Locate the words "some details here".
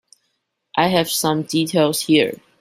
1.11-2.33